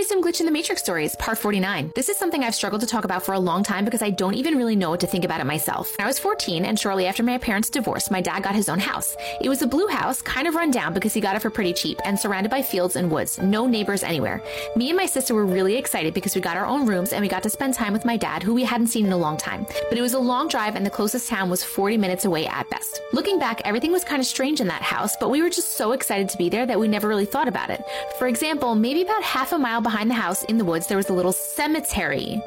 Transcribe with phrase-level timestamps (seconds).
[0.00, 1.92] Threesome Glitch in the Matrix Stories, Part 49.
[1.94, 4.32] This is something I've struggled to talk about for a long time because I don't
[4.32, 5.94] even really know what to think about it myself.
[6.00, 9.14] I was 14, and shortly after my parents' divorce, my dad got his own house.
[9.42, 11.74] It was a blue house, kind of run down because he got it for pretty
[11.74, 14.42] cheap, and surrounded by fields and woods, no neighbors anywhere.
[14.74, 17.28] Me and my sister were really excited because we got our own rooms and we
[17.28, 19.66] got to spend time with my dad, who we hadn't seen in a long time.
[19.90, 22.70] But it was a long drive, and the closest town was 40 minutes away at
[22.70, 23.02] best.
[23.12, 25.92] Looking back, everything was kind of strange in that house, but we were just so
[25.92, 27.84] excited to be there that we never really thought about it.
[28.18, 31.10] For example, maybe about half a mile behind the house in the woods, there was
[31.10, 32.40] a little cemetery.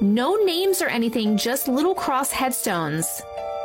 [0.00, 3.22] No names or anything, just little cross headstones.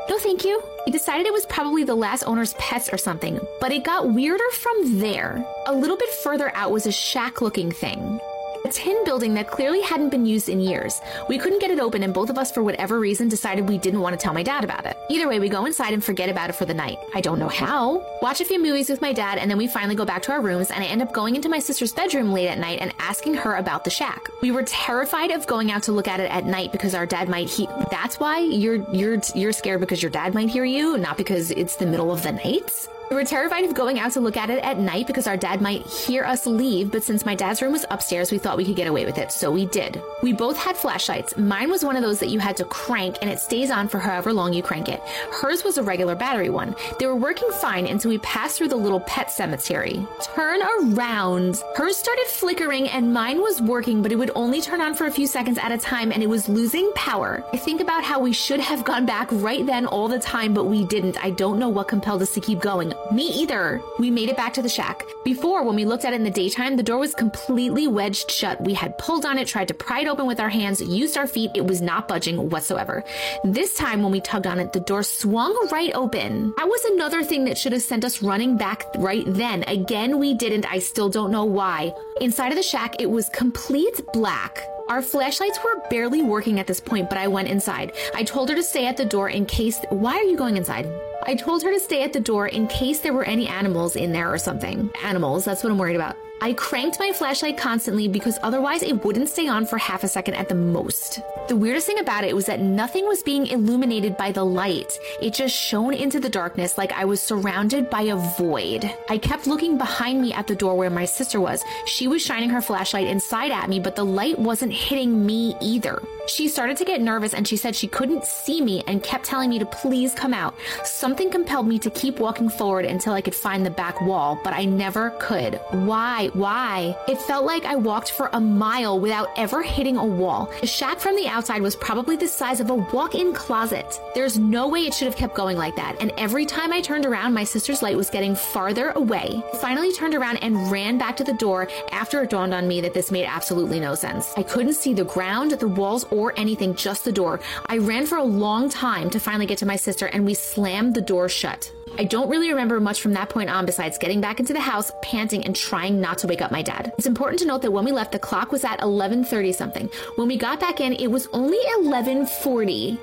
[0.09, 0.63] No, thank you.
[0.85, 4.49] We decided it was probably the last owner's pets or something, but it got weirder
[4.53, 5.45] from there.
[5.67, 8.19] A little bit further out was a shack looking thing.
[8.65, 10.99] A tin building that clearly hadn't been used in years.
[11.29, 14.01] We couldn't get it open, and both of us, for whatever reason, decided we didn't
[14.01, 14.97] want to tell my dad about it.
[15.09, 16.97] Either way, we go inside and forget about it for the night.
[17.13, 18.05] I don't know how.
[18.21, 20.41] Watch a few movies with my dad, and then we finally go back to our
[20.41, 23.35] rooms, and I end up going into my sister's bedroom late at night and asking
[23.35, 24.27] her about the shack.
[24.41, 27.29] We were terrified of going out to look at it at night because our dad
[27.29, 27.69] might hear.
[27.89, 31.77] That's why you're you're you're scared because your dad might hear you, not because it's
[31.77, 32.87] the middle of the night.
[33.09, 35.61] We were terrified of going out to look at it at night because our dad
[35.61, 38.75] might hear us leave, but since my dad's room was upstairs, we thought we could
[38.75, 39.99] get away with it, so we did.
[40.21, 41.35] We both had flashlights.
[41.35, 43.97] Mine was one of those that you had to crank and it stays on for
[43.97, 45.01] however long you crank it.
[45.31, 46.75] Hers was a regular battery one.
[46.99, 50.05] They were working fine until we passed through the little pet cemetery.
[50.21, 51.63] Turn around.
[51.75, 55.11] Hers started flickering and mine was working, but it would only turn on for a
[55.11, 57.43] few seconds at a time and it was losing power.
[57.53, 60.65] I think about how we should have gone back right then all the time, but
[60.65, 61.17] we didn't.
[61.23, 62.93] I don't know what compelled us to keep going.
[63.11, 63.81] Me either.
[63.97, 65.03] We made it back to the shack.
[65.23, 68.61] Before, when we looked at it in the daytime, the door was completely wedged shut.
[68.61, 71.25] We had pulled on it, tried to pry it open with our hands, used our
[71.25, 71.51] feet.
[71.55, 73.03] It was not budging whatsoever.
[73.43, 76.53] This time, when we tugged on it, the door swung right open.
[76.57, 79.63] That was another thing that should have sent us running back right then.
[79.63, 80.71] Again, we didn't.
[80.71, 81.93] I still don't know why.
[82.21, 84.61] Inside of the shack, it was complete black.
[84.89, 87.93] Our flashlights were barely working at this point, but I went inside.
[88.15, 89.79] I told her to stay at the door in case.
[89.89, 90.87] Why are you going inside?
[91.23, 94.11] I told her to stay at the door in case there were any animals in
[94.11, 94.89] there or something.
[95.03, 96.15] Animals, that's what I'm worried about.
[96.41, 100.35] I cranked my flashlight constantly because otherwise it wouldn't stay on for half a second
[100.35, 101.19] at the most.
[101.49, 104.97] The weirdest thing about it was that nothing was being illuminated by the light.
[105.21, 108.89] It just shone into the darkness like I was surrounded by a void.
[109.09, 111.61] I kept looking behind me at the door where my sister was.
[111.85, 116.01] She was shining her flashlight inside at me, but the light wasn't hitting me either.
[116.27, 119.49] She started to get nervous and she said she couldn't see me and kept telling
[119.49, 120.53] me to please come out.
[120.83, 124.53] Something compelled me to keep walking forward until I could find the back wall, but
[124.53, 125.59] I never could.
[125.71, 126.28] Why?
[126.33, 126.95] Why?
[127.07, 130.51] It felt like I walked for a mile without ever hitting a wall.
[130.61, 133.99] The shack from the outside was probably the size of a walk in closet.
[134.13, 135.97] There's no way it should have kept going like that.
[135.99, 139.41] And every time I turned around, my sister's light was getting farther away.
[139.61, 142.93] Finally turned around and ran back to the door after it dawned on me that
[142.93, 144.33] this made absolutely no sense.
[144.37, 147.39] I couldn't see the ground, the walls, or anything, just the door.
[147.67, 150.95] I ran for a long time to finally get to my sister and we slammed
[150.95, 151.71] the door shut.
[151.99, 154.89] I don't really remember much from that point on besides getting back into the house,
[155.01, 156.93] panting and trying not to wake up my dad.
[156.97, 159.89] It's important to note that when we left the clock was at 11:30 something.
[160.15, 162.97] When we got back in, it was only 11:40.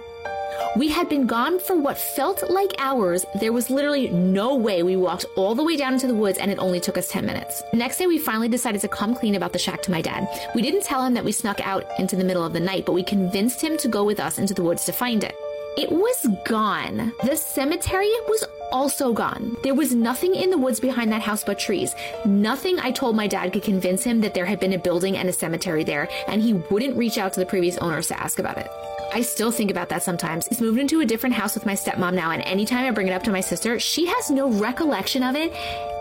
[0.76, 3.26] We had been gone for what felt like hours.
[3.38, 6.50] There was literally no way we walked all the way down into the woods and
[6.50, 7.62] it only took us 10 minutes.
[7.74, 10.26] Next day, we finally decided to come clean about the shack to my dad.
[10.54, 12.94] We didn't tell him that we snuck out into the middle of the night, but
[12.94, 15.34] we convinced him to go with us into the woods to find it.
[15.76, 17.12] It was gone.
[17.22, 19.58] The cemetery was also gone.
[19.62, 21.94] There was nothing in the woods behind that house but trees.
[22.24, 25.28] Nothing I told my dad could convince him that there had been a building and
[25.28, 28.56] a cemetery there, and he wouldn't reach out to the previous owners to ask about
[28.56, 28.70] it.
[29.12, 30.46] I still think about that sometimes.
[30.46, 33.12] He's moved into a different house with my stepmom now, and anytime I bring it
[33.12, 35.52] up to my sister, she has no recollection of it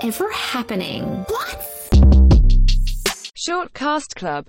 [0.01, 1.03] ever happening.
[1.27, 1.71] What?
[3.37, 4.43] Short Cast Club